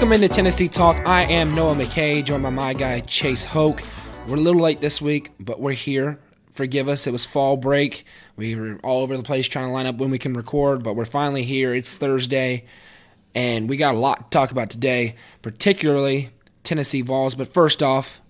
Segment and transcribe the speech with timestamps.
[0.00, 0.96] Welcome into Tennessee Talk.
[1.06, 3.82] I am Noah McKay, joined by my guy Chase Hoke.
[4.26, 6.18] We're a little late this week, but we're here.
[6.54, 8.04] Forgive us, it was fall break.
[8.36, 10.94] We were all over the place trying to line up when we can record, but
[10.94, 11.74] we're finally here.
[11.74, 12.64] It's Thursday,
[13.34, 16.30] and we got a lot to talk about today, particularly
[16.64, 17.34] Tennessee Vols.
[17.34, 18.20] But first off,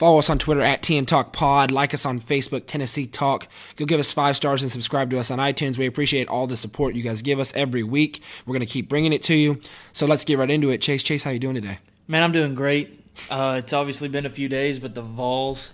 [0.00, 1.70] Follow us on Twitter at TN Talk Pod.
[1.70, 3.46] Like us on Facebook, Tennessee Talk.
[3.76, 5.76] Go give us five stars and subscribe to us on iTunes.
[5.76, 8.22] We appreciate all the support you guys give us every week.
[8.46, 9.60] We're going to keep bringing it to you.
[9.92, 10.80] So let's get right into it.
[10.80, 11.80] Chase, Chase, how you doing today?
[12.08, 12.98] Man, I'm doing great.
[13.28, 15.72] Uh, it's obviously been a few days, but the Vols,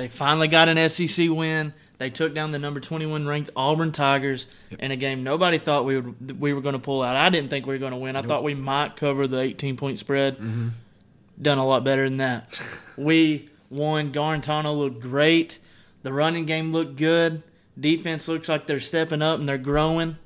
[0.00, 1.74] they finally got an SEC win.
[1.98, 4.80] They took down the number 21 ranked Auburn Tigers yep.
[4.80, 7.16] in a game nobody thought we would we were going to pull out.
[7.16, 8.16] I didn't think we were going to win.
[8.16, 8.28] I nope.
[8.28, 10.38] thought we might cover the 18 point spread.
[10.38, 10.68] Mm-hmm.
[11.42, 12.58] Done a lot better than that.
[12.96, 14.10] we won.
[14.10, 15.58] Guarantano looked great.
[16.02, 17.42] The running game looked good.
[17.78, 20.16] Defense looks like they're stepping up and they're growing.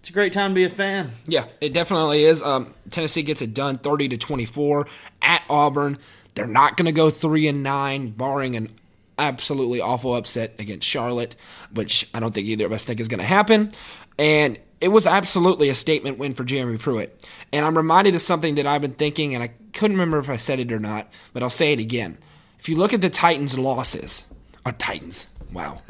[0.00, 1.12] It's a great time to be a fan.
[1.26, 2.42] Yeah, it definitely is.
[2.42, 4.86] Um, Tennessee gets it done, thirty to twenty-four
[5.22, 5.96] at Auburn.
[6.34, 8.77] They're not going to go three and nine, barring an
[9.18, 11.34] absolutely awful upset against Charlotte,
[11.72, 13.70] which I don't think either of us think is going to happen.
[14.18, 17.26] And it was absolutely a statement win for Jeremy Pruitt.
[17.52, 20.36] And I'm reminded of something that I've been thinking, and I couldn't remember if I
[20.36, 22.18] said it or not, but I'll say it again.
[22.58, 24.24] If you look at the Titans' losses,
[24.64, 25.80] or Titans, wow.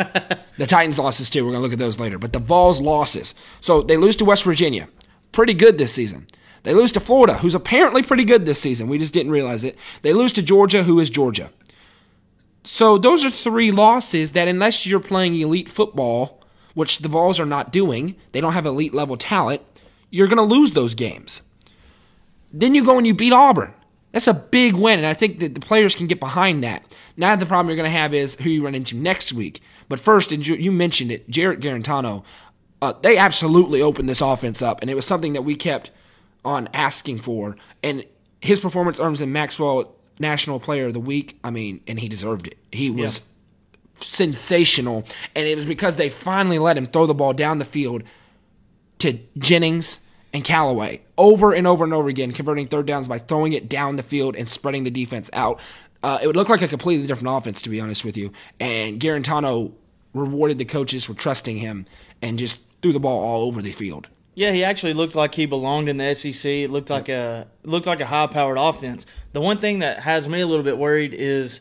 [0.57, 2.19] the Titans' losses too, we're going to look at those later.
[2.19, 3.35] But the Vols' losses.
[3.61, 4.89] So they lose to West Virginia.
[5.33, 6.27] Pretty good this season.
[6.63, 8.89] They lose to Florida, who's apparently pretty good this season.
[8.89, 9.79] We just didn't realize it.
[10.03, 11.51] They lose to Georgia, who is Georgia.
[12.65, 16.43] So those are three losses that, unless you're playing elite football,
[16.75, 19.63] which the Vols are not doing, they don't have elite level talent,
[20.11, 21.43] you're going to lose those games.
[22.53, 23.75] Then you go and you beat Auburn.
[24.13, 26.83] That's a big win, and I think that the players can get behind that.
[27.17, 29.61] Now the problem you're going to have is who you run into next week.
[29.89, 32.25] But first, and you mentioned it, Jarrett Guarantano.
[32.81, 35.91] Uh, they absolutely opened this offense up, and it was something that we kept
[36.45, 37.57] on asking for.
[37.83, 38.05] And
[38.41, 41.39] his performance earns him Maxwell National Player of the Week.
[41.45, 42.59] I mean, and he deserved it.
[42.73, 43.25] He was yeah.
[44.01, 48.03] sensational, and it was because they finally let him throw the ball down the field
[48.99, 49.99] to Jennings
[50.33, 53.97] and Callaway over and over and over again, converting third downs by throwing it down
[53.97, 55.61] the field and spreading the defense out.
[56.03, 58.33] Uh, it would look like a completely different offense, to be honest with you.
[58.61, 59.73] And Guarantano
[60.15, 61.87] rewarded the coaches for trusting him
[62.23, 64.09] and just threw the ball all over the field.
[64.39, 66.45] Yeah, he actually looked like he belonged in the SEC.
[66.45, 69.05] It looked like a looked like a high powered offense.
[69.33, 71.59] The one thing that has me a little bit worried is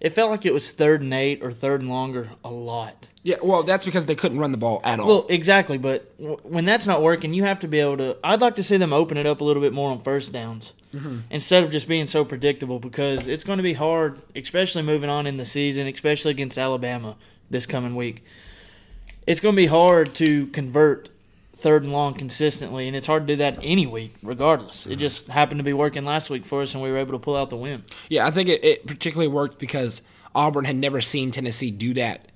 [0.00, 3.06] it felt like it was third and eight or third and longer a lot.
[3.22, 5.06] Yeah, well, that's because they couldn't run the ball at all.
[5.06, 8.18] Well, exactly, but w- when that's not working, you have to be able to.
[8.24, 10.72] I'd like to see them open it up a little bit more on first downs
[10.92, 11.20] mm-hmm.
[11.30, 15.28] instead of just being so predictable because it's going to be hard, especially moving on
[15.28, 17.16] in the season, especially against Alabama
[17.50, 18.24] this coming week.
[19.28, 21.10] It's going to be hard to convert
[21.56, 24.82] third and long consistently, and it's hard to do that any week, regardless.
[24.82, 24.92] Mm-hmm.
[24.92, 27.18] It just happened to be working last week for us, and we were able to
[27.18, 27.82] pull out the win.
[28.10, 30.02] Yeah, I think it, it particularly worked because
[30.34, 32.30] Auburn had never seen Tennessee do that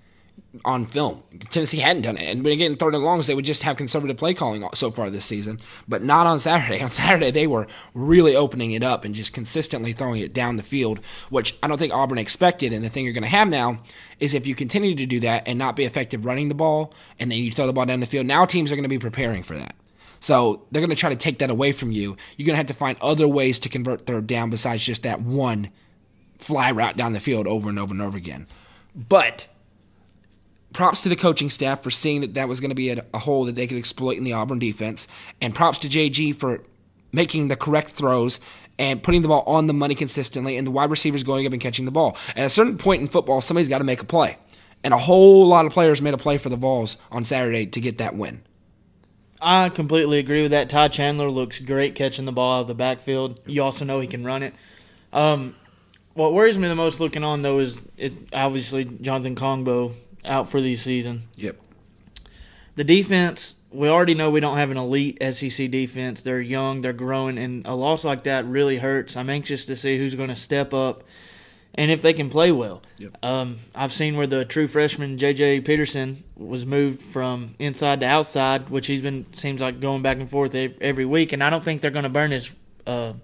[0.65, 1.22] on film.
[1.50, 2.28] Tennessee hadn't done it.
[2.28, 5.09] And when getting third and longs, they would just have conservative play calling so far
[5.09, 6.83] this season, but not on Saturday.
[6.91, 10.62] On Saturday, they were really opening it up and just consistently throwing it down the
[10.62, 12.72] field, which I don't think Auburn expected.
[12.72, 13.81] And the thing you're going to have now
[14.19, 17.31] is if you continue to do that and not be effective running the ball, and
[17.31, 19.43] then you throw the ball down the field, now teams are going to be preparing
[19.43, 19.75] for that.
[20.19, 22.16] So they're going to try to take that away from you.
[22.37, 25.22] You're going to have to find other ways to convert third down besides just that
[25.22, 25.71] one
[26.39, 28.47] fly route down the field over and over and over again.
[28.94, 29.47] But
[30.73, 33.19] props to the coaching staff for seeing that that was going to be a, a,
[33.19, 35.09] hole that they could exploit in the Auburn defense,
[35.41, 36.63] and props to JG for
[37.13, 38.41] making the correct throws
[38.79, 41.61] and putting the ball on the money consistently, and the wide receivers going up and
[41.61, 42.17] catching the ball.
[42.35, 44.39] At a certain point in football, somebody's got to make a play,
[44.83, 47.81] and a whole lot of players made a play for the Vols on Saturday to
[47.81, 48.43] get that win.
[49.43, 50.69] I completely agree with that.
[50.69, 53.41] Ty Chandler looks great catching the ball out of the backfield.
[53.47, 54.55] You also know he can run it.
[55.13, 55.57] Um,
[56.15, 59.95] what worries me the most looking on though is it, obviously Jonathan Kongbo
[60.25, 61.25] out for the season.
[61.37, 61.57] Yep.
[62.77, 66.22] The defense, we already know we don't have an elite SEC defense.
[66.22, 69.17] They're young, they're growing, and a loss like that really hurts.
[69.17, 71.05] I'm anxious to see who's going to step up
[71.75, 72.83] and if they can play well.
[72.99, 73.17] Yep.
[73.22, 75.61] Um, I've seen where the true freshman J.J.
[75.61, 80.28] Peterson was moved from inside to outside, which he's been seems like going back and
[80.28, 82.51] forth every week, and I don't think they're going to burn his
[82.87, 83.15] uh,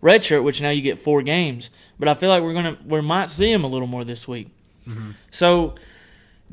[0.00, 1.70] red shirt, which now you get four games.
[1.98, 4.48] But I feel like we're gonna we might see him a little more this week.
[4.88, 5.12] Mm-hmm.
[5.30, 5.74] So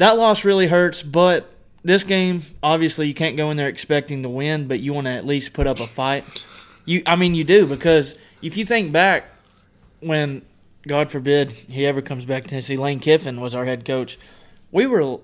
[0.01, 1.48] that loss really hurts, but
[1.83, 5.12] this game, obviously, you can't go in there expecting to win, but you want to
[5.12, 6.25] at least put up a fight.
[6.86, 9.25] You, I mean, you do because if you think back
[10.00, 10.42] when,
[10.88, 14.18] God forbid, he ever comes back to Tennessee, Lane Kiffin was our head coach.
[14.71, 15.19] We were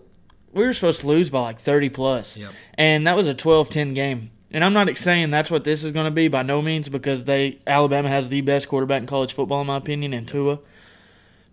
[0.53, 2.37] we were supposed to lose by like 30 plus.
[2.37, 2.51] Yep.
[2.75, 4.29] And that was a 12-10 game.
[4.51, 7.25] And I'm not saying that's what this is going to be by no means because
[7.25, 10.59] they Alabama has the best quarterback in college football in my opinion and Tua.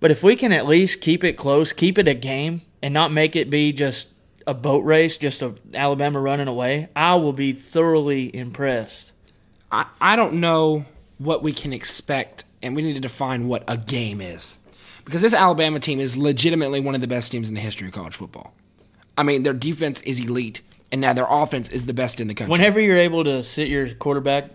[0.04, 3.10] But if we can at least keep it close, keep it a game and not
[3.10, 4.10] make it be just
[4.46, 9.12] a boat race, just a Alabama running away, I will be thoroughly impressed.
[9.72, 10.84] I, I don't know
[11.16, 14.58] what we can expect, and we need to define what a game is.
[15.06, 17.94] Because this Alabama team is legitimately one of the best teams in the history of
[17.94, 18.52] college football.
[19.16, 20.60] I mean, their defense is elite,
[20.92, 22.52] and now their offense is the best in the country.
[22.52, 24.50] Whenever you're able to sit your quarterback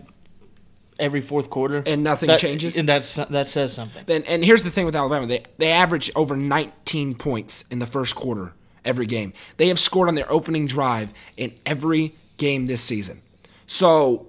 [1.00, 2.76] every fourth quarter And nothing that- changes?
[2.76, 4.04] and that's that says something.
[4.08, 7.86] And, and here's the thing with Alabama: they they average over 19 points in the
[7.86, 8.52] first quarter
[8.84, 9.32] every game.
[9.56, 13.20] They have scored on their opening drive in every game this season.
[13.66, 14.26] So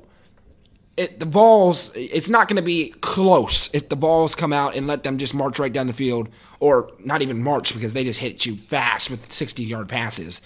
[0.97, 4.87] it, the Vols, it's not going to be close if the Vols come out and
[4.87, 6.27] let them just march right down the field,
[6.59, 10.41] or not even march because they just hit you fast with 60 yard passes.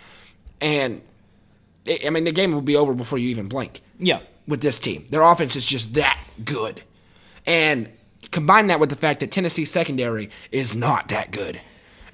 [0.61, 1.01] And
[2.05, 4.19] I mean, the game will be over before you even blink Yeah.
[4.47, 5.05] With this team.
[5.09, 6.83] Their offense is just that good.
[7.45, 7.89] And
[8.31, 11.59] combine that with the fact that Tennessee's secondary is not that good.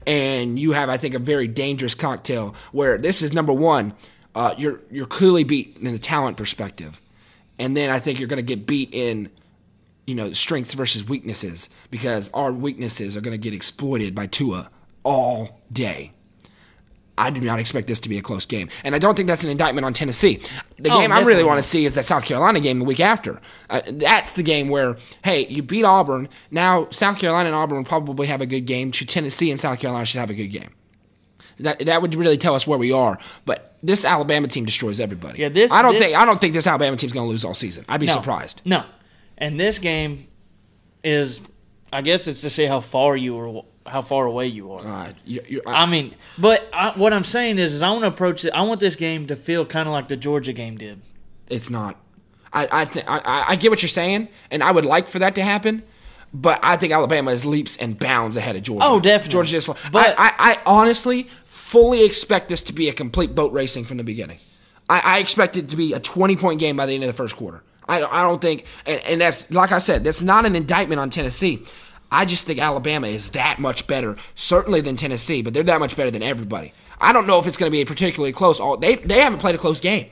[0.07, 3.93] And you have, I think, a very dangerous cocktail where this is number one,
[4.33, 6.99] uh, you're you're clearly beat in the talent perspective.
[7.59, 9.29] And then I think you're gonna get beat in,
[10.07, 14.69] you know, strength versus weaknesses, because our weaknesses are gonna get exploited by Tua
[15.03, 16.13] all day.
[17.21, 18.69] I do not expect this to be a close game.
[18.83, 20.41] And I don't think that's an indictment on Tennessee.
[20.77, 22.99] The Oh, game I really want to see is that South Carolina game the week
[22.99, 23.39] after.
[23.69, 26.27] Uh, that's the game where, hey, you beat Auburn.
[26.49, 28.91] Now South Carolina and Auburn will probably have a good game.
[28.91, 30.69] Tennessee and South Carolina should have a good game.
[31.59, 33.19] That that would really tell us where we are.
[33.45, 35.39] But this Alabama team destroys everybody.
[35.39, 37.45] Yeah, this- I don't this- think I don't think this Alabama team's going to lose
[37.45, 37.85] all season.
[37.87, 38.13] I'd be No.
[38.13, 38.61] surprised.
[38.65, 38.83] No.
[39.37, 40.27] And this game
[41.03, 41.41] is,
[41.93, 44.87] I guess it's to see how far you are, how far away you are.
[44.87, 48.07] Uh, you, you, I mean, but I, what I'm saying is, is I want to
[48.07, 48.51] approach it.
[48.51, 51.01] I want this game to feel kind of like the Georgia game did.
[51.49, 51.97] It's not.
[52.53, 55.35] I I, th- I I get what you're saying, and I would like for that
[55.35, 55.83] to happen.
[56.33, 58.85] But I think Alabama is leaps and bounds ahead of Georgia.
[58.87, 59.31] Oh, definitely.
[59.33, 59.67] Georgia just.
[59.91, 63.97] But- I, I, I honestly fully expect this to be a complete boat racing from
[63.97, 64.39] the beginning.
[64.89, 67.13] I, I expect it to be a 20 point game by the end of the
[67.13, 67.63] first quarter.
[67.87, 71.09] I, I don't think, and, and that's like I said, that's not an indictment on
[71.09, 71.65] Tennessee.
[72.11, 75.95] I just think Alabama is that much better, certainly than Tennessee, but they're that much
[75.95, 76.73] better than everybody.
[76.99, 78.59] I don't know if it's going to be a particularly close.
[78.59, 80.09] All they they haven't played a close game.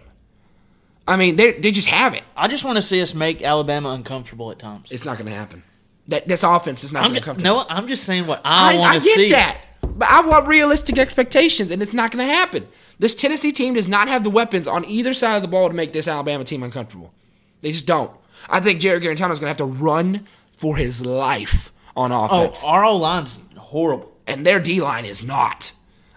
[1.07, 2.23] I mean, they they just have it.
[2.37, 4.91] I just want to see us make Alabama uncomfortable at times.
[4.91, 5.63] It's not going to happen.
[6.07, 7.37] That this offense is not going to come.
[7.37, 9.29] no, I'm just saying what I, I, want I get see.
[9.31, 12.67] that, but I want realistic expectations, and it's not going to happen.
[12.97, 15.73] This Tennessee team does not have the weapons on either side of the ball to
[15.75, 17.13] make this Alabama team uncomfortable.
[17.61, 18.11] They just don't.
[18.49, 20.25] I think Jarrett Guarantano is going to have to run
[20.57, 21.71] for his life
[22.11, 24.11] on Oh, offense, our O line's horrible.
[24.27, 25.71] and their D line is not.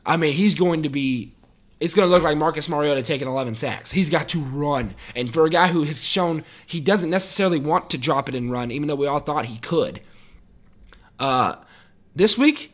[0.07, 1.35] I mean, he's going to be.
[1.81, 3.91] It's going to look like Marcus Mariota taking 11 sacks.
[3.91, 7.91] He's got to run, and for a guy who has shown he doesn't necessarily want
[7.91, 10.01] to drop it and run, even though we all thought he could.
[11.19, 11.57] Uh,
[12.15, 12.73] this week,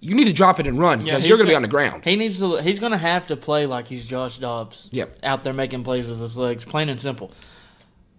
[0.00, 1.68] you need to drop it and run because he's you're going to be on the
[1.68, 2.04] ground.
[2.04, 2.62] He needs to.
[2.62, 4.88] He's going to have to play like he's Josh Dobbs.
[4.92, 5.18] Yep.
[5.22, 7.30] Out there making plays with his legs, plain and simple.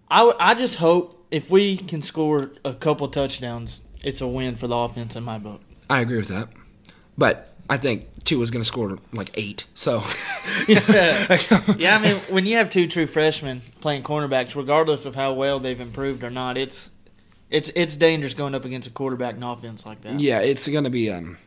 [0.08, 4.56] I, w- I just hope if we can score a couple touchdowns, it's a win
[4.56, 5.60] for the offense in my book.
[5.90, 6.48] I agree with that,
[7.18, 9.66] but I think Tua is going to score like eight.
[9.74, 10.04] So
[10.68, 15.58] yeah, I mean, when you have two true freshmen playing cornerbacks, regardless of how well
[15.58, 16.90] they've improved or not, it's
[17.50, 20.20] it's it's dangerous going up against a quarterback and offense like that.
[20.20, 21.10] yeah, it's going to be.
[21.10, 21.38] Um,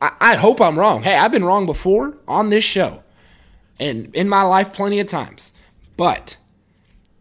[0.00, 1.02] I, I hope I'm wrong.
[1.02, 3.02] Hey, I've been wrong before on this show,
[3.80, 5.52] and in my life plenty of times.
[5.96, 6.36] But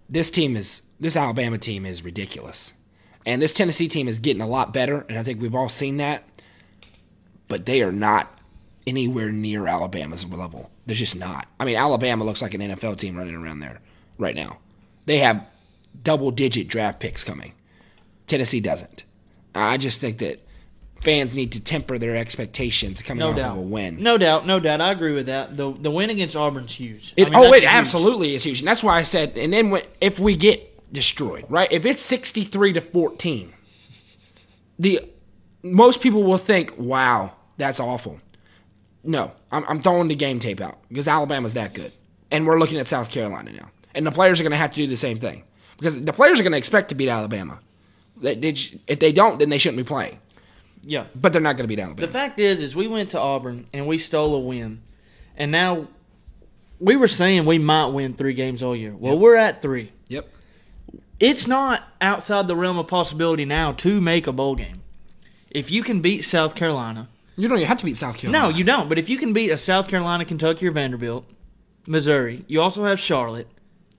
[0.10, 2.74] this team is this Alabama team is ridiculous,
[3.28, 5.98] and this Tennessee team is getting a lot better, and I think we've all seen
[5.98, 6.24] that.
[7.50, 8.40] But they are not
[8.88, 10.72] anywhere near Alabama's level.
[10.86, 11.46] They're just not.
[11.60, 13.82] I mean, Alabama looks like an NFL team running around there
[14.18, 14.60] right now.
[15.06, 15.46] They have
[16.04, 17.52] double digit draft picks coming.
[18.28, 19.04] Tennessee doesn't.
[19.54, 20.40] I just think that
[21.04, 23.52] fans need to temper their expectations coming No off doubt.
[23.52, 24.02] of a win.
[24.02, 24.80] No doubt, no doubt.
[24.80, 25.58] I agree with that.
[25.58, 27.14] The the win against Auburn's huge.
[27.18, 27.72] It, I mean, oh, it huge.
[27.74, 29.38] absolutely is huge, and that's why I said.
[29.38, 31.72] And then when, if we get destroyed, right?
[31.72, 33.54] If it's sixty-three to fourteen,
[34.80, 35.02] the
[35.64, 38.20] most people will think, "Wow, that's awful."
[39.04, 41.94] No, I'm, I'm throwing the game tape out because Alabama's that good,
[42.32, 44.78] and we're looking at South Carolina now, and the players are going to have to
[44.78, 45.44] do the same thing
[45.78, 47.60] because the players are going to expect to beat Alabama.
[48.18, 48.56] They, they,
[48.88, 50.20] if they don't, then they shouldn't be playing.
[50.84, 51.06] Yeah.
[51.16, 52.08] But they're not going to beat Alabama.
[52.08, 54.82] The fact is, is we went to Auburn and we stole a win,
[55.38, 55.88] and now
[56.80, 58.96] we were saying we might win three games all year.
[58.96, 59.92] Well, we're at three.
[60.08, 60.30] Yep.
[61.20, 64.82] It's not outside the realm of possibility now to make a bowl game.
[65.50, 68.44] If you can beat South Carolina, You don't even have to beat South Carolina.
[68.44, 68.88] no, you don't.
[68.90, 71.26] But if you can beat a South Carolina, Kentucky, or Vanderbilt,
[71.88, 73.48] Missouri, you also have Charlotte.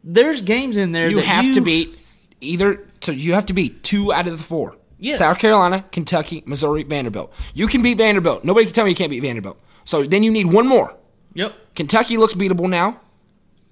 [0.05, 1.99] There's games in there You have you, to beat
[2.41, 2.87] either.
[3.01, 4.77] So you have to beat two out of the four.
[5.01, 5.19] Yes.
[5.19, 7.33] South Carolina, Kentucky, Missouri, Vanderbilt.
[7.55, 8.45] You can beat Vanderbilt.
[8.45, 9.59] Nobody can tell me you can't beat Vanderbilt.
[9.85, 10.95] So then you need one more.
[11.35, 11.55] Yep.
[11.75, 13.01] Kentucky looks beatable now.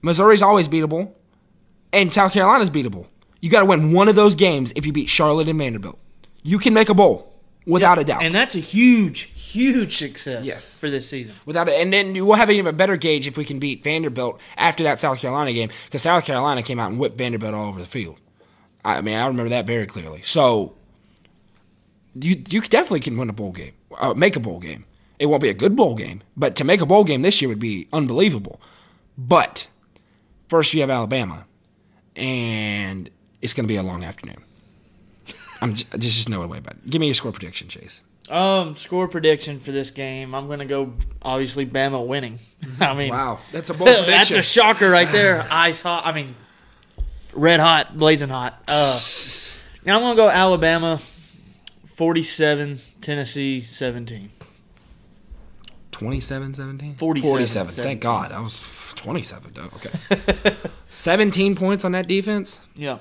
[0.03, 1.13] Missouri's always beatable,
[1.93, 3.07] and South Carolina's beatable.
[3.47, 6.01] You got to win one of those games if you beat Charlotte and Vanderbilt.
[6.43, 7.33] You can make a bowl
[7.65, 8.25] without a doubt.
[8.25, 10.45] And that's a huge, huge success.
[10.45, 10.77] Yes.
[10.77, 11.37] For this season.
[11.45, 14.41] without it, and then we'll have an even better gauge if we can beat Vanderbilt
[14.57, 17.79] after that South Carolina game because South Carolina came out and whipped Vanderbilt all over
[17.79, 18.19] the field.
[18.85, 20.23] I mean, I remember that very clearly.
[20.25, 20.75] So
[22.21, 24.87] you you definitely can win a bowl game, uh, make a bowl game.
[25.21, 27.49] It won't be a good bowl game, but to make a bowl game this year
[27.49, 28.61] would be unbelievable.
[29.17, 29.69] But
[30.49, 31.45] first, you have Alabama,
[32.17, 33.09] and
[33.43, 34.43] it's going to be a long afternoon.
[35.61, 36.91] I'm just, there's just no way about it.
[36.91, 38.03] Give me your score prediction, Chase.
[38.29, 40.35] Um, score prediction for this game.
[40.35, 42.41] I'm gonna go obviously Bama winning.
[42.81, 45.47] I mean, Wow, that's a bold that's a shocker right there.
[45.49, 46.05] Ice hot.
[46.05, 46.35] I mean,
[47.33, 48.61] red hot, blazing hot.
[48.67, 48.99] Uh,
[49.85, 51.01] now I'm gonna go Alabama,
[51.95, 54.33] 47, Tennessee, 17.
[55.93, 56.97] 27 17?
[56.97, 57.75] 47, 47.
[57.75, 58.33] Thank God.
[58.33, 58.59] I was
[58.97, 59.53] 27.
[59.55, 59.71] though.
[59.77, 60.57] Okay.
[60.91, 62.59] 17 points on that defense?
[62.75, 62.99] Yeah,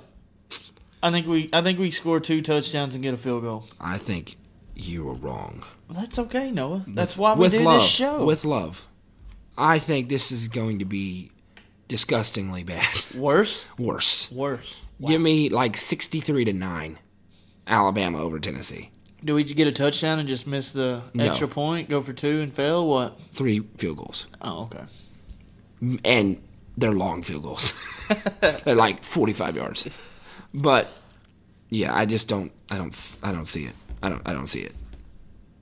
[1.05, 3.65] I think we I think we score two touchdowns and get a field goal.
[3.79, 4.37] I think
[4.75, 5.63] you were wrong.
[5.87, 6.83] Well, that's okay, Noah.
[6.87, 7.81] That's why we with do love.
[7.81, 8.25] this show.
[8.25, 8.85] With love.
[9.57, 11.31] I think this is going to be
[11.87, 12.87] disgustingly bad.
[13.15, 14.31] worse, Worse.
[14.31, 14.75] worse.
[15.05, 16.99] Give me like 63 to 9.
[17.67, 18.89] Alabama over Tennessee.
[19.23, 21.25] Do we get a touchdown and just miss the No.
[21.25, 21.87] extra point?
[21.89, 22.87] Go for two and fail?
[22.87, 23.19] What?
[23.33, 24.27] Three field goals.
[24.41, 24.85] Oh, okay.
[26.03, 26.41] and
[26.77, 27.73] they're long field goals.
[28.41, 29.87] they're like 45 yards.
[30.55, 30.87] But
[31.69, 33.75] yeah, I just don't I don't I don't see it.
[34.01, 34.73] I don't I don't see it.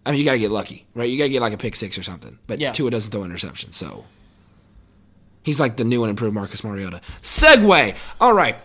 [0.05, 1.09] I mean, you got to get lucky, right?
[1.09, 2.37] You got to get like a pick six or something.
[2.45, 2.73] But Yeah.
[2.73, 4.05] Tua doesn't throw interceptions, so
[5.43, 7.01] he's like the new and improved Marcus Mariota.
[7.21, 7.95] Segue.
[8.21, 8.55] All right.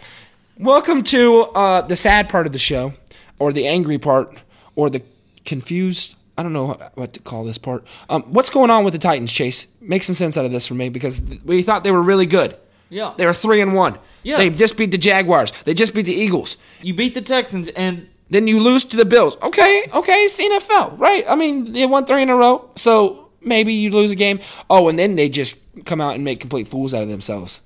[0.59, 2.93] Welcome to uh, the sad part of the show,
[3.39, 4.37] or the angry part,
[4.75, 5.03] or the
[5.47, 6.17] confused.
[6.37, 7.85] I don't know what to call this part.
[8.11, 9.67] Um, what's going on with the Titans, Chase?
[9.81, 12.57] Make some sense out of this for me because we thought they were really good.
[12.91, 13.15] Yeah.
[13.17, 13.99] They were three and one.
[14.23, 14.39] Yeah.
[14.39, 15.53] They just beat the Jaguars.
[15.65, 16.57] They just beat the Eagles.
[16.83, 19.37] You beat the Texans and Then you lose to the Bills.
[19.43, 21.25] Okay, okay, it's NFL, right?
[21.29, 24.41] I mean, they won three in a row, so maybe you lose a game.
[24.69, 27.61] Oh, and then they just come out and make complete fools out of themselves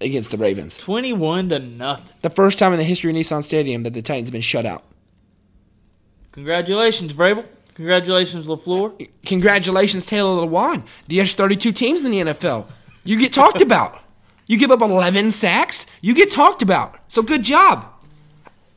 [0.00, 0.76] against the Ravens.
[0.76, 2.04] 21 to nothing.
[2.22, 4.66] The first time in the history of Nissan Stadium that the Titans have been shut
[4.66, 4.84] out.
[6.32, 7.46] Congratulations, Vrabel.
[7.74, 9.08] Congratulations, LaFleur.
[9.24, 10.84] Congratulations, Taylor Lewan.
[11.08, 12.66] There's 32 teams in the NFL.
[13.04, 14.00] You get talked about.
[14.46, 15.86] You give up 11 sacks.
[16.00, 16.98] You get talked about.
[17.08, 17.86] So good job.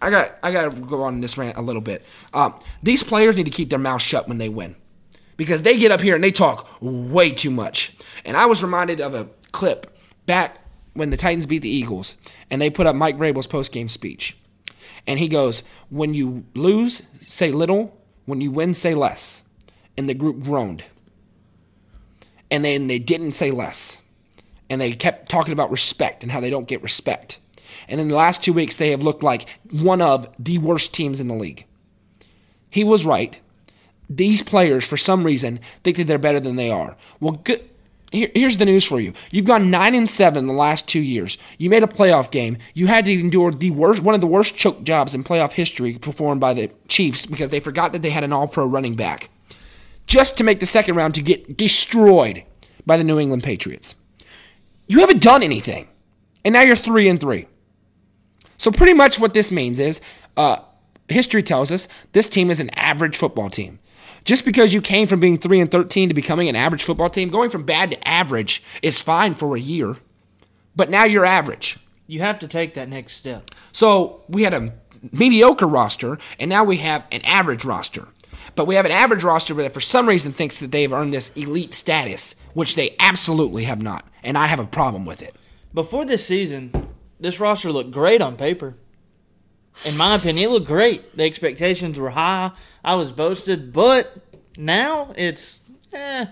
[0.02, 2.06] I got I got to go on this rant a little bit.
[2.34, 2.54] Um,
[2.84, 4.76] these players need to keep their mouths shut when they win,
[5.38, 7.96] because they get up here and they talk way too much.
[8.24, 10.60] And I was reminded of a clip back
[10.94, 12.16] when the Titans beat the Eagles,
[12.52, 14.38] and they put up Mike Vrabel's post game speech,
[15.08, 17.98] and he goes, "When you lose, say little.
[18.26, 19.44] When you win, say less."
[19.98, 20.84] And the group groaned,
[22.52, 23.98] and then they didn't say less
[24.70, 27.40] and they kept talking about respect and how they don't get respect.
[27.88, 31.20] And in the last two weeks, they have looked like one of the worst teams
[31.20, 31.66] in the league.
[32.70, 33.40] He was right.
[34.10, 36.96] These players, for some reason, think that they're better than they are.
[37.20, 37.70] Well, good.
[38.12, 39.14] Here, here's the news for you.
[39.32, 41.38] You've gone nine and seven the last two years.
[41.58, 42.58] You made a playoff game.
[42.74, 45.98] You had to endure the worst, one of the worst choke jobs in playoff history
[45.98, 49.30] performed by the Chiefs because they forgot that they had an All-Pro running back,
[50.06, 52.44] just to make the second round to get destroyed
[52.86, 53.96] by the New England Patriots.
[54.88, 55.88] You haven't done anything.
[56.44, 57.48] And now you're three and three.
[58.58, 60.00] So pretty much what this means is,
[60.38, 60.58] uh,
[61.10, 63.80] history tells us this team is an average football team.
[64.24, 67.30] Just because you came from being three and thirteen to becoming an average football team,
[67.30, 69.98] going from bad to average is fine for a year.
[70.75, 71.77] But now you're average.
[72.08, 73.51] You have to take that next step.
[73.72, 74.74] So we had a
[75.12, 78.08] mediocre roster, and now we have an average roster.
[78.56, 81.30] But we have an average roster that for some reason thinks that they've earned this
[81.36, 84.08] elite status, which they absolutely have not.
[84.24, 85.36] And I have a problem with it.
[85.74, 88.76] Before this season, this roster looked great on paper.
[89.84, 91.18] In my opinion, it looked great.
[91.18, 92.52] The expectations were high.
[92.84, 94.18] I was boasted, but
[94.58, 96.28] now it's eh.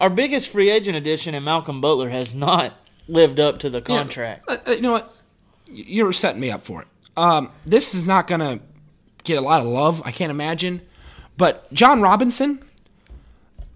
[0.00, 2.74] Our biggest free agent addition in Malcolm Butler has not
[3.08, 4.44] lived up to the contract.
[4.48, 5.12] Uh, uh, you know what?
[5.66, 6.88] You're setting me up for it.
[7.16, 8.60] Um, this is not going to
[9.24, 10.82] get a lot of love, I can't imagine.
[11.36, 12.64] But Jon Robinson,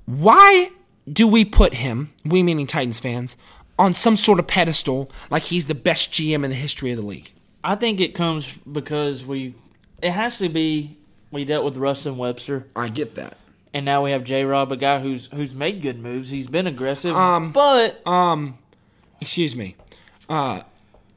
[0.07, 0.71] why
[1.13, 3.37] do we put him, we meaning Titans fans,
[3.79, 7.05] on some sort of pedestal like he's the best GM in the history of the
[7.07, 7.31] league?
[7.65, 9.55] I think it comes because we.
[10.03, 10.97] It has to be.
[11.31, 13.37] We dealt with Ruston Webster, I get that.
[13.75, 14.45] and now we have J.
[14.45, 16.31] Rob, a guy who's who's made good moves.
[16.31, 18.57] He's been aggressive, Um, but Um,
[19.21, 19.77] excuse me.
[20.29, 20.63] Uh,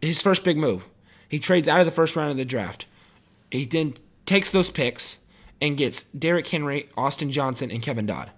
[0.01, 0.83] his first big move.
[1.29, 2.85] He trades out of the first round of the draft.
[3.51, 3.93] He then
[4.25, 5.19] takes those picks
[5.61, 8.31] and gets Derrick Henry, Austin Johnson, and Kevin Dodd.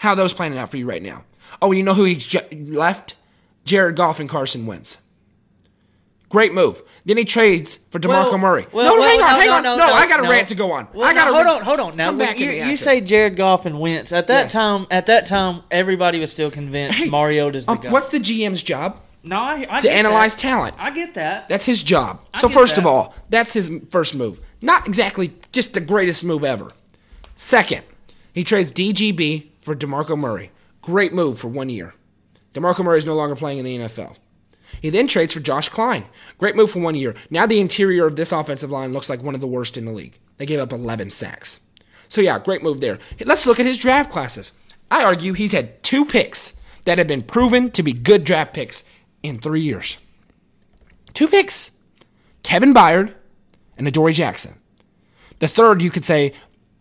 [0.00, 1.24] How are those planning out for you right now?
[1.60, 3.14] Oh, you know who he j- left?
[3.66, 4.96] Jared Goff and Carson Wentz.
[6.30, 6.80] Great move.
[7.04, 8.66] Then he trades for DeMarco Well- Murray.
[8.72, 9.62] well, no, well, hang on, no, hang no, on.
[9.62, 10.30] no, No, no, I got a no.
[10.30, 10.88] rant to go on.
[10.94, 11.96] Well, I got now, to hold on, hold on.
[11.96, 14.10] Now Come back you, you say Jared Goff and Wentz.
[14.12, 14.52] At that Yes.
[14.52, 17.90] time, at that time, everybody was still convinced Hey, Mariota's the Um, guy.
[17.90, 19.00] what's the GM's job?
[19.22, 20.40] no, I, I To get analyze that.
[20.40, 20.76] talent.
[20.78, 21.48] I get that.
[21.48, 22.20] That's his job.
[22.38, 24.40] So get first of all, that's his first move.
[24.62, 26.70] Not exactly just the greatest move ever.
[27.36, 27.82] Second,
[28.32, 30.50] he trades DGB for DeMarco Murray.
[30.82, 31.94] Great move for one year.
[32.54, 34.16] DeMarco Murray is no longer playing in the NFL.
[34.82, 36.06] He then trades for Josh Kline.
[36.38, 37.14] Great move for one year.
[37.30, 39.92] Now the interior of this offensive line looks like one of the worst in the
[39.92, 40.18] league.
[40.38, 41.60] They gave up 11 sacks.
[42.08, 42.98] So yeah, great move there.
[43.24, 44.50] Let's look at his draft classes.
[44.90, 48.82] I argue he's had two picks that have been proven to be good draft picks
[49.22, 49.98] in three years.
[51.14, 51.70] Two picks.
[52.42, 53.14] Kevin Byard
[53.78, 54.58] and Adoree Jackson.
[55.38, 56.32] The third, you could say,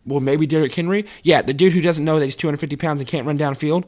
[0.09, 1.05] well, maybe Derrick Henry.
[1.23, 3.85] Yeah, the dude who doesn't know that he's 250 pounds and can't run downfield.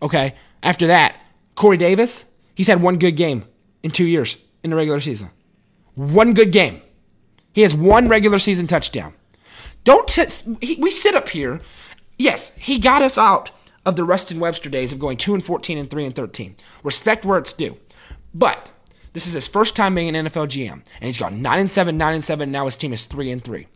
[0.00, 0.34] Okay.
[0.62, 1.16] After that,
[1.54, 2.24] Corey Davis.
[2.54, 3.44] He's had one good game
[3.82, 5.30] in two years in the regular season.
[5.94, 6.80] One good game.
[7.52, 9.14] He has one regular season touchdown.
[9.84, 10.26] Don't t-
[10.60, 11.60] he, we sit up here?
[12.18, 13.50] Yes, he got us out
[13.84, 16.56] of the Ruston Webster days of going two and fourteen and three and thirteen.
[16.82, 17.76] Respect where it's due,
[18.32, 18.70] but
[19.12, 21.98] this is his first time being an NFL GM, and he's gone nine and seven,
[21.98, 22.50] nine and seven.
[22.50, 23.66] Now his team is three and three.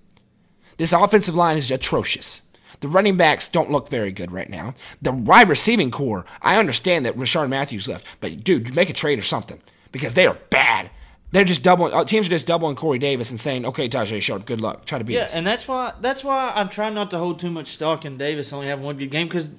[0.79, 2.41] This offensive line is atrocious.
[2.81, 4.75] The running backs don't look very good right now.
[5.03, 9.19] The wide receiving core, I understand that Rishard Matthews left, but dude, make a trade
[9.19, 9.61] or something
[9.93, 10.91] because they are bad.
[11.33, 11.93] They're just doubling.
[11.93, 14.87] uh, Teams are just doubling Corey Davis and saying, "Okay, Tajae Sharpe, good luck.
[14.87, 17.39] Try to beat Yeah, us." and that's why that's why I'm trying not to hold
[17.39, 19.51] too much stock in Davis only having one good game because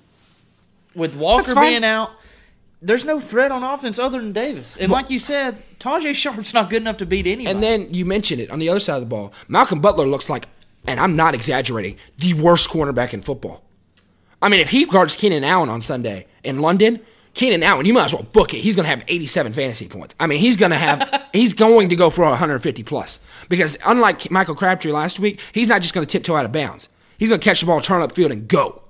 [0.96, 2.10] with Walker being out,
[2.82, 4.78] there's no threat on offense other than Davis.
[4.78, 7.52] And like you said, Tajae Sharpe's not good enough to beat anybody.
[7.54, 9.32] And then you mentioned it on the other side of the ball.
[9.48, 10.48] Malcolm Butler looks like,
[10.89, 13.63] and I'm not exaggerating, the worst cornerback in football.
[14.41, 17.02] I mean, if he guards Keenan Allen on Sunday in London,
[17.34, 18.60] Keenan Allen, you might as well book it.
[18.60, 20.15] He's going to have 87 fantasy points.
[20.19, 24.32] I mean, he's going to have, he's going to go for 150 plus because unlike
[24.32, 26.89] Michael Crabtree last week, he's not just going to tiptoe out of bounds.
[27.17, 28.82] He's going to catch the ball, turn up field, and go.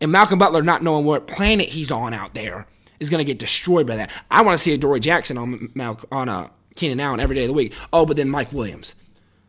[0.00, 2.66] And Malcolm Butler, not knowing what planet he's on out there,
[3.00, 4.10] is going to get destroyed by that.
[4.30, 7.48] I want to see Adoree Jackson on Mal- on uh, Keenan Allen every day of
[7.48, 7.72] the week.
[7.92, 8.94] Oh, but then Mike Williams.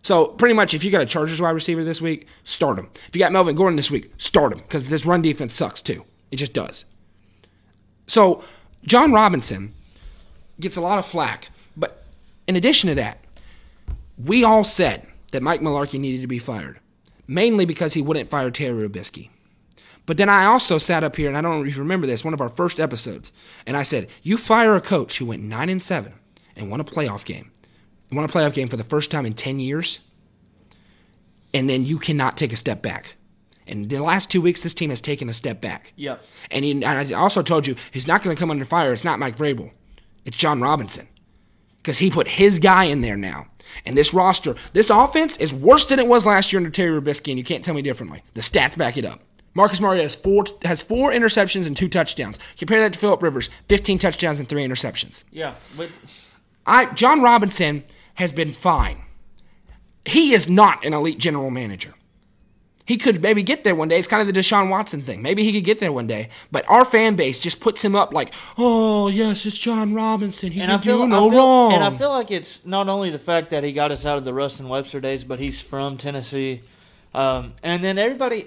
[0.05, 2.89] So pretty much, if you got a Chargers wide receiver this week, start him.
[3.07, 6.05] If you got Melvin Gordon this week, start him because this run defense sucks too.
[6.29, 6.85] It just does.
[8.05, 8.43] So
[8.83, 9.73] Jon Robinson
[10.59, 12.05] gets a lot of flack, but
[12.45, 13.17] in addition to that,
[14.15, 16.79] we all said that Mike Mularkey needed to be fired,
[17.25, 19.29] mainly because he wouldn't fire Terry Robiskie.
[20.05, 22.23] But then I also sat up here, and I don't know if you remember this,
[22.23, 23.31] one of our first episodes,
[23.65, 26.13] and I said, "You fire a coach who went nine and seven
[26.55, 27.49] and won a playoff game,
[28.11, 29.99] won a playoff game for the first time in ten years,
[31.53, 33.15] and then you cannot take a step back."
[33.67, 35.93] And the last two weeks, this team has taken a step back.
[35.95, 36.21] Yep.
[36.51, 38.93] And, he, and I also told you he's not going to come under fire.
[38.93, 39.71] It's not Mike Vrabel.
[40.23, 41.07] It's Jon Robinson.
[41.77, 43.47] Because he put his guy in there now.
[43.85, 47.31] And this roster, this offense is worse than it was last year under Terry Robiskie,
[47.31, 48.21] and you can't tell me differently.
[48.35, 49.21] The stats back it up.
[49.55, 52.37] Marcus Mariota has four has four interceptions and two touchdowns.
[52.57, 55.23] Compare that to Philip Rivers, 15 touchdowns and three interceptions.
[55.31, 55.89] yeah, but
[56.67, 57.83] I Jon Robinson
[58.15, 59.03] has been fine.
[60.05, 61.93] He is not an elite general manager.
[62.87, 63.97] He could maybe get there one day.
[63.97, 65.23] It's kind of the Deshaun Watson thing.
[65.23, 66.29] Maybe he could get there one day.
[66.51, 70.51] But our fan base just puts him up like, oh yes, it's Jon Robinson.
[70.51, 71.73] He and can I feel do no feel, wrong.
[71.73, 74.23] And I feel like it's not only the fact that he got us out of
[74.23, 76.61] the Ruston Webster days, but he's from Tennessee.
[77.15, 78.45] Um, and then everybody,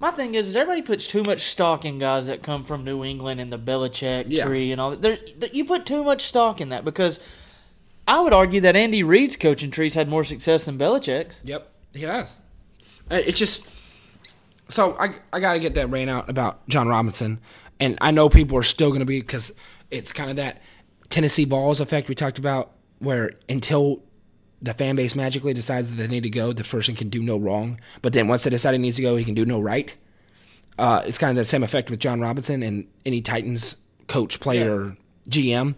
[0.00, 3.04] my thing is, is everybody puts too much stock in guys that come from New
[3.04, 4.46] England and the Belichick Yeah.
[4.46, 5.00] tree and all that.
[5.00, 7.20] There, there- you put too much stock in that because
[8.06, 11.36] I would argue that Andy Reid's coaching trees had more success than Belichick's.
[11.44, 12.36] Yep, he does.
[13.10, 13.66] Uh, It's just
[14.68, 17.40] so I I got to get that rain out about Jon Robinson,
[17.78, 19.52] and I know people are still going to be because
[19.90, 20.60] it's kind of that
[21.08, 24.02] Tennessee Vols effect we talked about, where until
[24.62, 27.36] the fan base magically decides that they need to go, the person can do no
[27.36, 27.80] wrong.
[28.02, 29.96] But then once they decide he needs to go, he can do no right.
[30.78, 34.96] Uh, it's kind of the same effect with Jon Robinson and any Titans coach, player,
[35.28, 35.74] GM.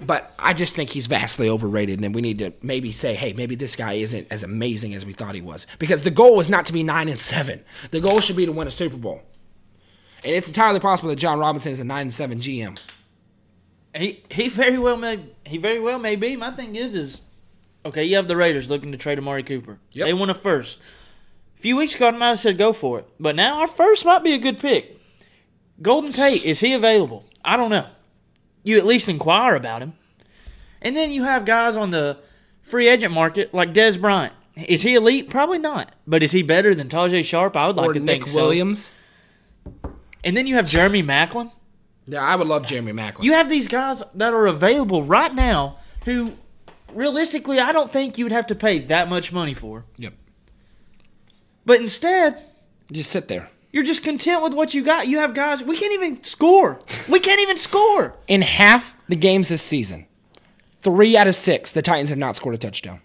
[0.00, 3.54] But I just think he's vastly overrated, and we need to maybe say, hey, maybe
[3.54, 5.66] this guy isn't as amazing as we thought he was.
[5.78, 7.62] Because the goal was not to be nine and seven.
[7.92, 9.22] The goal should be to win a Super Bowl.
[10.24, 12.78] and it's entirely possible that Jon Robinson is a nine and seven GM.
[13.94, 16.34] He he very well may he very well may be.
[16.34, 17.20] My thing is is
[17.86, 18.02] okay.
[18.04, 19.78] You have the Raiders looking to trade Amari Cooper.
[19.92, 20.06] Yep.
[20.06, 20.80] They want a first.
[21.56, 24.04] A few weeks ago, I might have said go for it, but now our first
[24.04, 24.98] might be a good pick.
[25.80, 27.24] Golden Tate is he available?
[27.44, 27.86] I don't know.
[28.64, 29.92] You at least inquire about him,
[30.82, 32.18] and then you have guys on the
[32.62, 34.32] free agent market like Dez Bryant.
[34.56, 35.30] Is he elite?
[35.30, 35.92] Probably not.
[36.06, 37.56] But is he better than Tajae Sharpe?
[37.56, 38.90] I would like or to Nick think Williams.
[39.64, 39.92] so.
[40.24, 41.52] And then you have Jeremy Maclin.
[42.06, 43.24] Yeah, I would love Jeremy Maclin.
[43.24, 46.32] You have these guys that are available right now who,
[46.92, 49.84] realistically, I don't think you would have to pay that much money for.
[49.98, 50.14] yep.
[51.66, 52.42] But instead,
[52.92, 53.50] Just sit there.
[53.74, 55.08] You're just content with what you got.
[55.08, 56.78] You have guys, we can't even score.
[57.08, 58.14] We can't even score.
[58.28, 60.06] In half the games this season,
[60.80, 63.00] three out of six, the Titans have not scored a touchdown.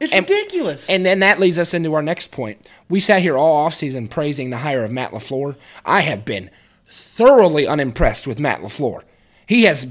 [0.00, 0.88] It's And- ridiculous.
[0.88, 2.64] And then that leads us into our next point.
[2.88, 5.56] We sat here all offseason praising the hire of Matt LaFleur.
[5.84, 6.48] I have been
[6.88, 9.02] thoroughly unimpressed with Matt LaFleur.
[9.46, 9.84] He has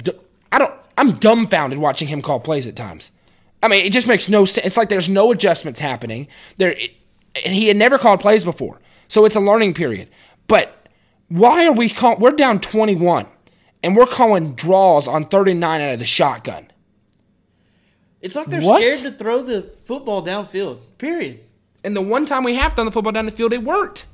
[0.54, 3.12] I don't I'm dumbfounded watching him call plays at times.
[3.62, 4.66] I mean, it just makes no sense.
[4.66, 6.28] It's like there's no adjustments happening.
[6.58, 6.74] There
[7.44, 8.80] and he had never called plays before.
[9.08, 10.10] So it's a learning period.
[10.48, 10.88] But
[11.30, 13.26] why are we call, we're down 21
[13.84, 16.68] and we're calling draws on 39 out of the shotgun.
[18.22, 18.82] it's like they're What?
[18.82, 21.42] scared to throw the football downfield, period.
[21.84, 24.06] And the one time we have thrown the football down the field, it worked.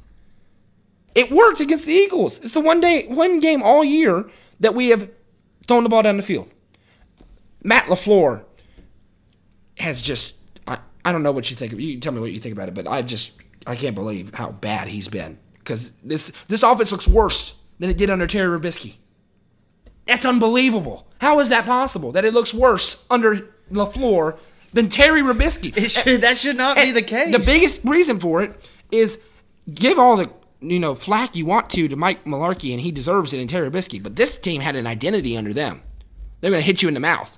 [1.16, 2.40] It worked against the Eagles.
[2.40, 4.26] It's the one day, one game all year
[4.60, 5.10] that we have
[5.68, 6.50] thrown the ball down the field.
[7.64, 8.44] Matt Lafleur
[9.78, 10.36] has just,
[10.68, 11.80] I, I don't know what you think of.
[11.80, 13.32] You tell me what you think about it, but I just,
[13.66, 17.98] I can't believe how bad he's been because this this offense looks worse than it
[17.98, 18.96] did under Terry Robiskie.
[20.06, 21.08] That's unbelievable.
[21.20, 22.12] How is that possible?
[22.12, 24.38] That it looks worse under Lafleur
[24.74, 25.76] than Terry Robiskie?
[25.78, 27.32] It should, that should not be the case.
[27.32, 29.20] The biggest reason for it is
[29.74, 33.34] give all the you know flack you want to to Mike Mularkey, and he deserves
[33.34, 34.02] it in Terry Bisky.
[34.02, 35.82] But this team had an identity under them.
[36.42, 37.38] They're going to hit you in the mouth.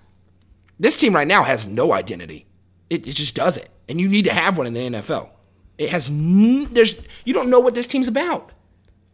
[0.79, 2.47] This team right now has no identity.
[2.89, 5.29] It, it just doesn't, and you need to have one in the NFL.
[5.77, 8.51] It has n- there's you don't know what this team's about.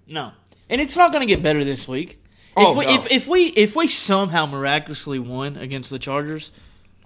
[0.07, 0.31] No,
[0.69, 2.23] and it's not going to get better this week.
[2.57, 2.93] Oh, if, we, no.
[2.95, 6.51] if if we if we somehow miraculously won against the Chargers,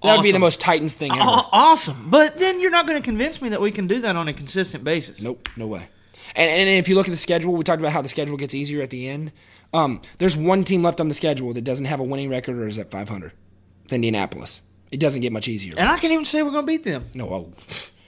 [0.02, 1.22] That would be the most Titans thing ever.
[1.22, 2.10] Aw- awesome.
[2.10, 4.34] But then you're not going to convince me that we can do that on a
[4.34, 5.22] consistent basis.
[5.22, 5.88] Nope, no way.
[6.36, 8.54] And, and if you look at the schedule, we talked about how the schedule gets
[8.56, 9.32] easier at the end.
[9.74, 12.68] Um, there's one team left on the schedule that doesn't have a winning record or
[12.68, 13.32] is at 500.
[13.84, 14.62] It's Indianapolis.
[14.92, 15.76] It doesn't get much easier.
[15.78, 17.06] And I can't even say we're going to beat them.
[17.14, 17.54] no, oh.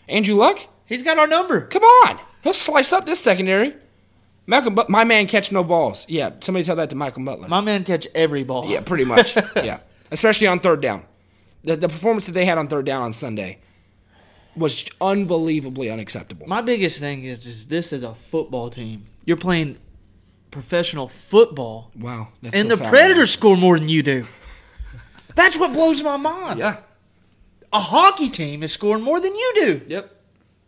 [0.07, 1.61] Andrew Luck, He's got our number.
[1.67, 3.75] come on, he'll slice up this secondary.
[4.49, 6.05] Malcolm, but my man catch no balls.
[6.07, 7.49] Yeah, somebody tell that to Michael Butler.
[7.49, 8.65] My man catch every ball.
[8.69, 9.35] yeah, pretty much.
[9.57, 11.03] yeah, especially on third down.
[11.65, 13.59] The, the performance that they had on third down on Sunday
[14.55, 16.47] was unbelievably unacceptable.
[16.47, 19.05] My biggest thing is is this is a football team.
[19.25, 19.77] You're playing
[20.49, 22.77] professional football, wow, and the.
[22.77, 24.25] Predators score more than you do.
[25.35, 26.59] That's what blows my mind.
[26.59, 26.77] Yeah.
[27.73, 29.81] A hockey team is scoring more than you do.
[29.87, 30.16] Yep.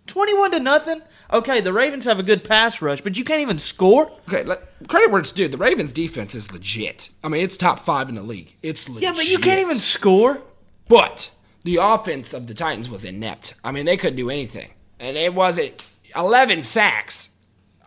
[0.10, 1.02] 21 to nothing.
[1.32, 4.12] Okay, the Ravens have a good pass rush, but you can't even score.
[4.28, 5.48] Okay, let, credit where it's due.
[5.48, 7.10] The Ravens' defense is legit.
[7.24, 8.56] I mean, it's top five in the league.
[8.64, 9.04] It's legit.
[9.04, 10.42] Yeah, but you can't even score.
[10.88, 11.30] But
[11.64, 13.54] the offense of the Titans was inept.
[13.64, 15.82] I mean, they couldn't do anything, and it wasn't
[16.16, 17.30] eleven sacks.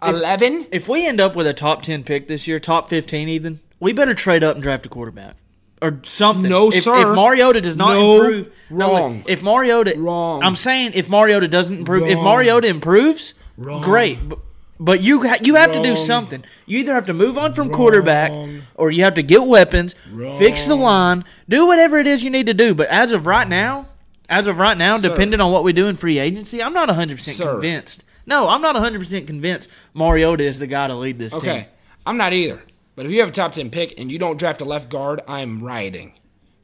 [0.02, 0.66] Eleven?
[0.70, 3.92] If we end up with a top 10 pick this year, top 15 even, we
[3.92, 5.36] better trade up and draft a quarterback.
[5.82, 6.48] Or something.
[6.48, 7.10] No, if, sir.
[7.10, 9.24] If Mariota does not No, improve, wrong.
[9.26, 10.40] if Mariota, Wrong.
[10.42, 13.82] I'm saying if Mariota doesn't improve, if Mariota improves, Wrong.
[13.82, 14.28] great.
[14.28, 14.38] But,
[14.78, 16.44] but you ha- you have to do something.
[16.66, 18.32] You either have to move on from quarterback,
[18.76, 19.94] or you have to get weapons,
[20.38, 22.74] fix the line, do whatever it is you need to do.
[22.74, 23.86] But as of right now,
[24.28, 25.08] as of right now, Sir.
[25.08, 28.04] depending on what we do in free agency, I'm not 100 percent convinced.
[28.24, 31.40] No, I'm not 100 percent convinced Mariota is the guy to lead this team.
[31.40, 31.68] Okay,
[32.06, 32.62] I'm not either.
[32.94, 35.22] But if you have a top ten pick and you don't draft a left guard,
[35.26, 36.12] I'm rioting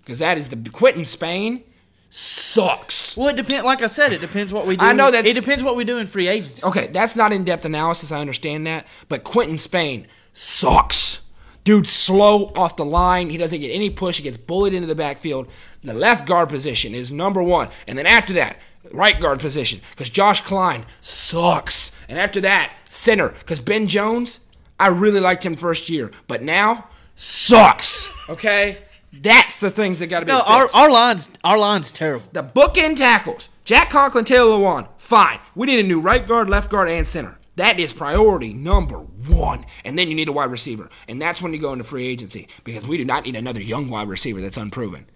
[0.01, 1.65] because that is the Quinton Spain
[2.11, 3.17] sucks.
[3.17, 3.65] Well, it depends.
[3.65, 4.85] Like I said, it depends what we do.
[4.85, 6.63] I know that it depends what we do in free agency.
[6.65, 8.13] Okay, that's not in depth analysis.
[8.13, 8.87] I understand that.
[9.09, 11.21] But Quinton Spain sucks.
[11.65, 13.29] Dude, slow off the line.
[13.29, 14.17] He doesn't get any push.
[14.17, 15.49] He gets bullied into the backfield.
[15.85, 17.69] The left guard position is number one.
[17.87, 18.57] And then after that,
[18.91, 21.93] right guard position, because Josh Kline sucks.
[22.09, 24.41] And after that, center, because Ben Jones,
[24.81, 26.11] I really liked him first year.
[26.27, 28.09] But now, sucks.
[28.29, 28.79] Okay?
[29.13, 32.27] That's the things that got to be No, our, our lines our line's terrible.
[32.33, 33.49] The bookend tackles.
[33.65, 34.89] Jack Conklin, Taylor Lewan.
[34.99, 35.41] Fine.
[35.55, 37.39] We need a new right guard, left guard, and center.
[37.57, 39.67] That is priority number one.
[39.85, 40.89] And then you need a wide receiver.
[41.09, 43.91] And that's when you go into free agency because we do not need another young
[43.91, 45.07] wide receiver that's unproven.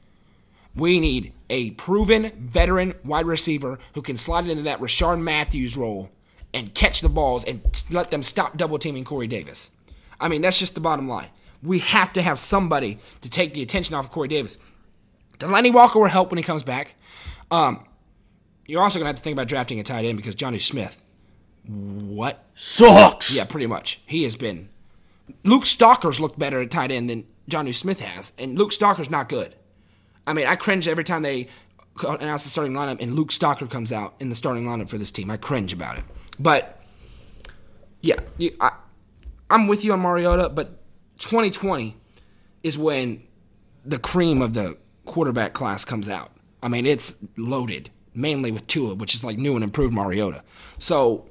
[0.75, 6.11] We need a proven veteran wide receiver who can slide into that Rishard Matthews role
[6.55, 9.71] and catch the balls and let them stop double teaming Corey Davis.
[10.21, 11.29] I mean, that's just the bottom line.
[11.62, 14.59] We have to have somebody to take the attention off of Corey Davis.
[15.38, 16.95] Delanie Walker will help when he comes back.
[17.51, 17.85] Um,
[18.67, 21.01] you're also going to have to think about drafting a tight end because Jonnu Smith.
[21.67, 22.45] What?
[22.55, 23.35] Sucks.
[23.35, 24.01] Yeah, pretty much.
[24.07, 24.69] He has been.
[25.45, 29.29] Luke Stocker's looked better at tight end than Jonnu Smith has, and Luke Stocker's not
[29.29, 29.55] good.
[30.27, 31.49] I mean, I cringe every time they
[32.01, 35.12] announce the starting lineup and Luke Stocker comes out in the starting lineup for this
[35.12, 35.31] team.
[35.31, 36.05] I cringe about it.
[36.43, 36.81] But
[38.01, 38.73] yeah, you, I,
[39.49, 40.79] I'm with you on Mariota, but
[41.19, 41.97] 2020
[42.63, 43.23] is when
[43.85, 46.33] the cream of the quarterback class comes out.
[46.63, 50.43] I mean, it's loaded mainly with Tua, which is like new and improved Mariota.
[50.79, 51.27] So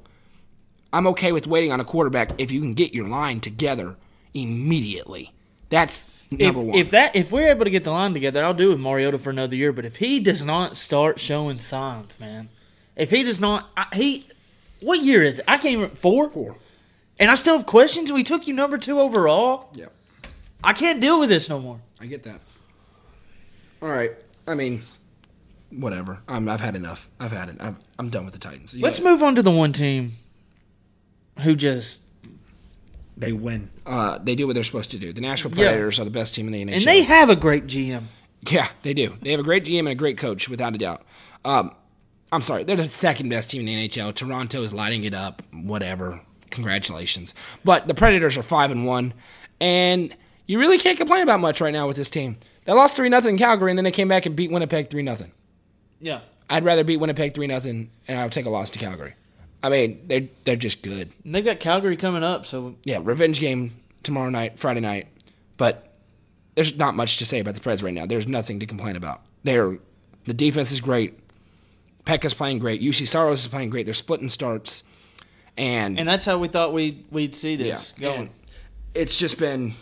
[0.94, 3.98] I'm okay with waiting on a quarterback if you can get your line together
[4.34, 5.34] immediately.
[5.70, 6.78] That's If, number one.
[6.78, 9.30] if that if we're able to get the line together, I'll do with Mariota for
[9.30, 9.72] another year.
[9.74, 12.50] But if he does not start showing signs, man,
[12.96, 14.28] if he does not, I, he,
[14.82, 15.46] what year is it?
[15.48, 15.96] I can't remember.
[15.96, 16.30] Four.
[16.30, 16.58] Four.
[17.20, 18.12] And I still have questions.
[18.12, 19.70] We took you number two overall.
[19.74, 19.88] Yeah,
[20.64, 21.80] I can't deal with this no more.
[22.00, 22.42] I get that.
[23.82, 24.12] All right.
[24.48, 24.84] I mean,
[25.70, 26.20] whatever.
[26.28, 27.10] I'm, I've had enough.
[27.20, 27.58] I've had it.
[27.60, 28.74] I'm, I'm done with the Titans.
[28.74, 30.14] You Let's know, move on to the one team
[31.40, 32.04] who just
[33.18, 33.70] they win.
[33.86, 35.14] Uh, they do what they're supposed to do.
[35.14, 35.68] The Nashville Yeah.
[35.70, 36.78] Predators are the best team in the NHL.
[36.78, 38.04] and they have a great GM.
[38.50, 39.16] Yeah, they do.
[39.22, 41.04] They have a great GM and a great coach, without a doubt.
[41.46, 41.76] Um,
[42.32, 44.16] I'm sorry, they're the second best team in the NHL.
[44.16, 45.42] Toronto is lighting it up.
[45.52, 46.22] Whatever.
[46.50, 47.34] Congratulations.
[47.66, 49.14] But the Predators are five and one,
[49.60, 50.16] and
[50.46, 52.38] you really can't complain about much right now with this team.
[52.66, 55.04] They lost three nothing in Calgary, and then they came back and beat Winnipeg three
[55.04, 55.32] nothing.
[56.00, 56.22] Yeah.
[56.50, 59.14] I'd rather beat Winnipeg three nothing, and I would take a loss to Calgary.
[59.64, 61.12] I mean, they're they're just good.
[61.24, 65.08] And they've got Calgary coming up, so Yeah, revenge game tomorrow night, Friday night.
[65.58, 65.94] But
[66.56, 68.06] there's not much to say about the Preds right now.
[68.06, 69.22] There's nothing to complain about.
[69.44, 69.78] They're
[70.26, 71.21] the defense is great.
[72.06, 72.82] Pekka's playing great.
[72.82, 73.86] Juuse Saros is playing great.
[73.86, 74.84] They're splitting starts,
[75.58, 78.20] and, and that's how we thought we we'd see yeah, this going.
[78.20, 78.30] and
[78.94, 79.74] it's just been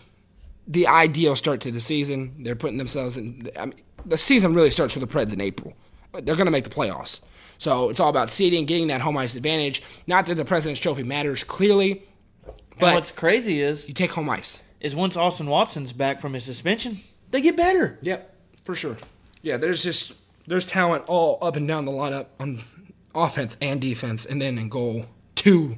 [0.67, 2.35] the ideal start to the season.
[2.39, 3.49] They're putting themselves in.
[3.57, 5.73] I mean, the season really starts for the Preds in April.
[6.11, 7.19] But They're going to make the playoffs,
[7.59, 9.83] so it's all about seeding, getting that home ice advantage.
[10.07, 12.03] Not that the President's Trophy matters clearly,
[12.47, 14.61] and but what's crazy is you take home ice.
[14.79, 17.99] is once Austin Watson's back from his suspension, they get better.
[18.01, 18.97] Yep, for sure.
[19.43, 20.13] Yeah, there's just
[20.49, 22.63] there's talent all up and down the lineup on
[23.13, 25.77] offense and defense, and then in goal two.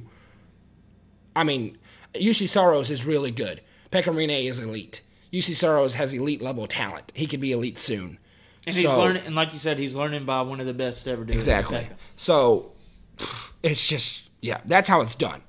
[1.36, 1.78] I mean,
[2.14, 3.60] Juuse Saros is really good.
[3.90, 5.02] Pekka Rinne is elite.
[5.32, 7.12] Juuse Saros has elite level talent.
[7.14, 8.18] He could be elite soon.
[8.66, 11.24] And he's learning, and like you said, he's learning by one of the best ever
[11.24, 11.36] do it.
[11.36, 11.86] Exactly.
[12.16, 12.72] So
[13.62, 15.42] it's just yeah, that's how it's done.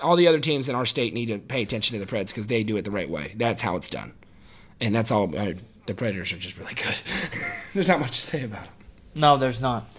[0.00, 2.48] All the other teams in our state need to pay attention to the Preds because
[2.48, 3.34] they do it the right way.
[3.36, 4.14] That's how it's done,
[4.80, 5.36] and that's all.
[5.38, 5.52] Uh,
[5.86, 6.94] the Predators are just really good.
[7.74, 8.72] There's not much to say about them.
[9.14, 9.98] No, there's not.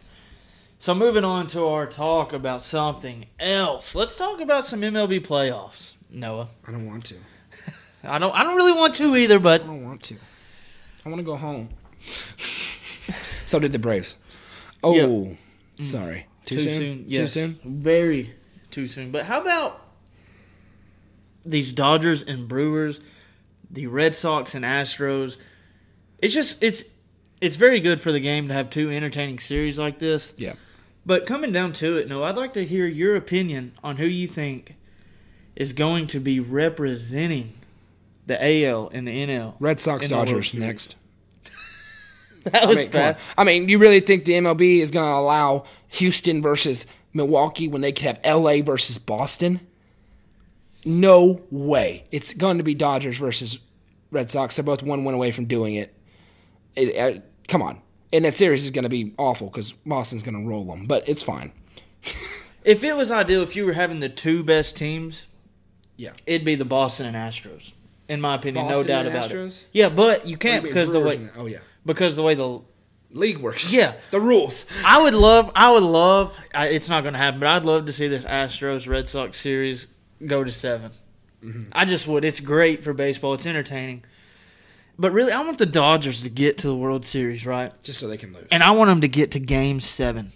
[0.79, 3.93] So moving on to our talk about something else.
[3.93, 5.95] Let's talk about some MLB playoffs.
[6.09, 7.15] Noah, I don't want to.
[8.03, 8.33] I don't.
[8.33, 10.15] I don't really want to either, but I don't want to.
[11.05, 11.69] I want to go home.
[13.45, 14.15] so did the Braves.
[14.83, 15.03] Oh, Yeah.
[15.03, 15.37] Mm.
[15.83, 16.25] sorry.
[16.45, 16.79] Too, soon?
[16.79, 17.33] Too yes.
[17.33, 17.59] soon?
[17.63, 18.33] Very
[18.71, 19.11] too soon.
[19.11, 19.85] But how about
[21.45, 22.99] these Dodgers and Brewers,
[23.69, 25.37] the Red Sox and Astros?
[26.21, 26.83] It's just it's
[27.41, 30.33] it's very good for the game to have two entertaining series like this.
[30.37, 30.53] Yeah.
[31.05, 34.27] But coming down to it, no, I'd like to hear your opinion on who you
[34.27, 34.75] think
[35.55, 37.53] is going to be representing
[38.27, 39.55] the AL and the NL.
[39.59, 40.95] Red Sox, in the World Dodgers next.
[42.43, 43.13] That I was mean, come on.
[43.13, 43.25] fast.
[43.37, 47.81] I mean, you really think the MLB is going to allow Houston versus Milwaukee when
[47.81, 49.59] they could have LA versus Boston?
[50.83, 52.05] No way.
[52.11, 53.59] It's going to be Dodgers versus
[54.09, 54.55] Red Sox.
[54.55, 55.93] They're both one win away from doing it.
[56.75, 57.81] It- uh, come on.
[58.13, 61.07] And that series is going to be awful because Boston's going to roll them, but
[61.07, 61.51] it's fine.
[62.63, 65.23] If it was ideal, if you were having the two best teams,
[65.97, 66.11] Yeah.
[66.27, 67.71] it'd be the Boston and Astros.
[68.07, 69.61] In my opinion, no doubt and about Astros?
[69.61, 69.65] it.
[69.71, 71.57] Yeah, but you can't you mean, because the way and- oh yeah,
[71.87, 72.59] because the way the
[73.09, 73.73] league works.
[73.73, 73.93] Yeah.
[74.11, 74.67] the rules.
[74.85, 77.85] I would love I would love I, it's not going to happen, but I'd love
[77.87, 79.87] to see this Astros Red Sox series
[80.23, 80.91] go to 7.
[81.43, 81.63] Mm-hmm.
[81.71, 82.23] I just would.
[82.23, 83.33] It's great for baseball.
[83.33, 84.03] It's entertaining.
[85.01, 87.73] But really, I want the Dodgers to get to the World Series, right?
[87.81, 88.45] Just so they can lose.
[88.51, 90.31] And I want them to get to Game Seven,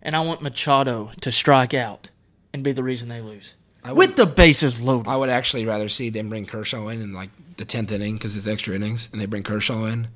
[0.00, 2.08] and I want Machado to strike out
[2.54, 3.52] and be the reason they lose
[3.84, 5.06] I with the bases loaded.
[5.10, 8.34] I would actually rather see them bring Kershaw in in like the tenth inning because
[8.38, 10.08] it's extra innings, and they bring Kershaw in,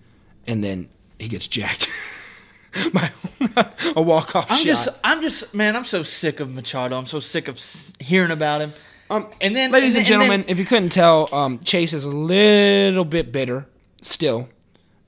[0.46, 1.90] and then he gets jacked.
[2.94, 3.10] My
[3.96, 4.64] a walk off I'm shot.
[4.64, 6.96] just, I'm just, man, I'm so sick of Machado.
[6.96, 7.60] I'm so sick of
[8.00, 8.72] hearing about him.
[9.10, 12.04] Um, And then, ladies and, then- then- gentlemen, if you couldn't tell, um, Chase is
[12.04, 13.66] a little bit bitter
[14.02, 14.48] still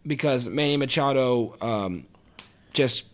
[0.06, 2.06] because Manny Machado um,
[2.72, 3.04] just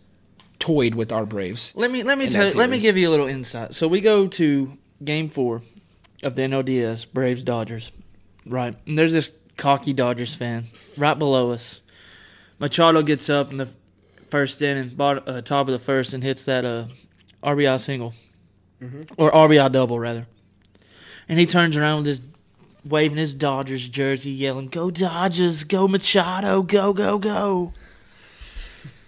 [0.59, 1.71] toyed with our Braves.
[1.75, 3.75] Let me let me tell that let me give you a little insight.
[3.75, 5.61] So we go to game four
[6.23, 7.91] of the NLDS Braves Dodgers,
[8.45, 8.75] right?
[8.85, 11.81] And there's this cocky Dodgers fan right below us.
[12.59, 13.69] Machado gets up in the
[14.29, 16.85] first inning, bot, uh, top of the first, and hits that uh,
[17.43, 18.13] RBI single
[19.17, 20.27] or RBI double rather.
[21.27, 22.21] And he turns around with his
[22.89, 25.63] waving his Dodgers jersey, yelling, "Go Dodgers!
[25.63, 26.61] Go Machado!
[26.61, 27.73] Go go go!"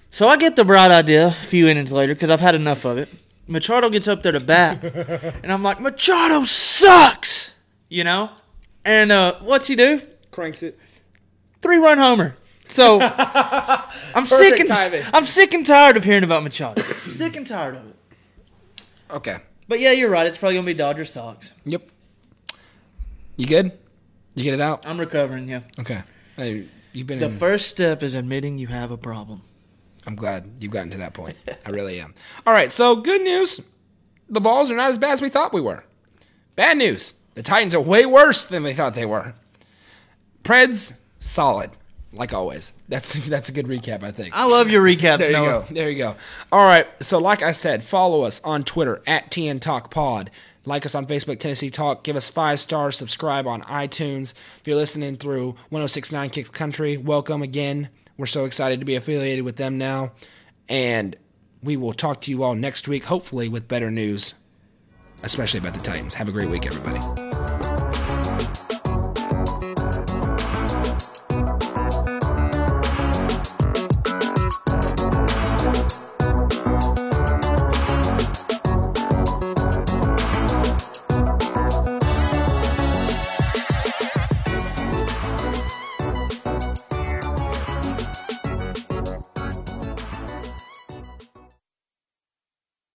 [0.10, 2.98] So I get the bright idea a few innings later because I've had enough of
[2.98, 3.10] it.
[3.48, 4.84] Machado gets up there to bat,
[5.44, 7.52] and I'm like, Machado sucks,
[7.90, 8.30] you know.
[8.86, 10.02] And uh, what's he do?
[10.32, 10.80] Cranks it.
[11.62, 12.36] Three run homer.
[12.70, 15.04] So I'm sick and timing.
[15.14, 16.82] I'm sick and tired of hearing about Machado.
[17.10, 17.96] sick and tired of it.
[19.12, 19.38] Okay.
[19.68, 20.26] But yeah, you're right.
[20.26, 21.52] It's probably gonna be Dodger Sox.
[21.66, 21.91] Yep.
[23.42, 23.72] You good?
[24.36, 24.86] You get it out?
[24.86, 25.48] I'm recovering.
[25.48, 25.62] Yeah.
[25.80, 26.04] Okay.
[26.36, 29.42] Hey, you've been The in, first step is admitting you have a problem.
[30.06, 31.38] I'm glad you've gotten to that point.
[31.66, 32.14] I really am.
[32.46, 33.60] All right, so good news.
[34.30, 35.84] The Vols are not as bad as we thought we were.
[36.56, 37.16] Bad news.
[37.34, 39.34] The Titans are way worse than we thought they were.
[40.44, 41.72] Preds, solid,
[42.14, 42.74] like always.
[42.90, 44.38] That's that's a good recap, I think.
[44.38, 45.18] I love your recaps.
[45.18, 45.66] There you Noah.
[45.68, 45.74] go.
[45.74, 46.16] There you go.
[46.52, 46.86] All right.
[47.02, 50.30] So, like I said, follow us on Twitter at TN Talk Pod.
[50.66, 52.04] Like us on Facebook, Tennessee Talk.
[52.04, 52.96] Give us five stars.
[52.96, 54.34] Subscribe on iTunes.
[54.60, 57.90] If you're listening through 1069 Kicks Country, welcome again.
[58.18, 60.12] We're so excited to be affiliated with them now.
[60.70, 61.16] And
[61.64, 64.36] we will talk to you all next week, hopefully with better news,
[65.24, 66.14] especially about the Titans.
[66.14, 67.31] Have a great week, everybody.